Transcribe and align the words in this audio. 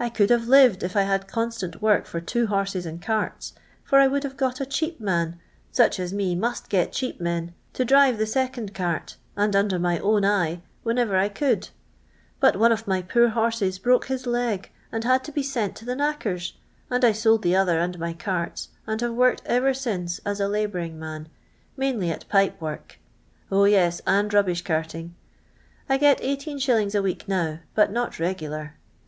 t 0.00 0.08
could 0.08 0.30
have 0.30 0.46
lived 0.46 0.84
if 0.84 0.96
I 0.96 1.02
had 1.02 1.26
consLint 1.26 1.80
work 1.82 2.06
for 2.06 2.20
two 2.20 2.46
horses 2.46 2.86
and 2.86 3.02
carts, 3.02 3.54
for 3.82 3.98
I 3.98 4.06
would 4.06 4.22
have 4.22 4.36
got 4.36 4.60
a 4.60 4.66
cheap 4.66 5.00
man; 5.00 5.40
such 5.72 5.98
as 5.98 6.12
me 6.12 6.36
must 6.36 6.68
get 6.68 6.92
cheap 6.92 7.20
men 7.20 7.52
to 7.72 7.84
drive 7.84 8.16
the 8.16 8.22
LONDON 8.22 8.62
LABOUR 8.66 8.68
AND 8.68 8.68
THE 8.68 8.70
LONDON 8.70 8.72
POOR. 8.72 8.74
8sr 8.74 8.74
second 8.74 8.74
cart, 8.76 9.16
and 9.44 9.56
under 9.56 9.78
my 9.80 9.98
own 9.98 10.24
eye, 10.24 10.62
whenever 10.84 11.16
I 11.16 11.28
could; 11.28 11.70
but 12.38 12.54
one 12.56 12.70
of 12.70 12.86
my 12.86 13.02
poor 13.02 13.30
horses 13.30 13.80
broke 13.80 14.04
his 14.04 14.28
leg, 14.28 14.70
and 14.92 15.02
had 15.02 15.24
to 15.24 15.32
be 15.32 15.42
sent 15.42 15.74
to 15.74 15.84
the 15.84 15.96
knacker's, 15.96 16.52
and 16.88 17.04
I 17.04 17.10
sold 17.10 17.42
the 17.42 17.56
other 17.56 17.80
and 17.80 17.98
my 17.98 18.12
carts, 18.12 18.68
and 18.86 19.00
have 19.00 19.14
worked 19.14 19.42
ever 19.44 19.74
since 19.74 20.20
as 20.24 20.38
a 20.38 20.46
labouring 20.46 21.00
man; 21.00 21.28
mainly 21.76 22.12
at 22.12 22.28
pipe 22.28 22.60
work. 22.60 23.00
0, 23.50 23.64
yes, 23.64 24.00
and 24.06 24.32
rubbish 24.32 24.62
carting. 24.62 25.16
I 25.88 25.96
get 25.98 26.18
18*. 26.20 26.96
a 26.96 27.02
week 27.02 27.26
now, 27.26 27.58
but 27.74 27.90
not 27.90 28.20
regular. 28.20 28.74